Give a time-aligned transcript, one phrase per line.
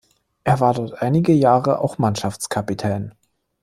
[0.43, 3.13] Er war dort einige Jahre auch Mannschaftskapitän.